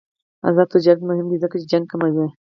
[0.47, 2.27] آزاد تجارت مهم دی ځکه چې جنګ کموي.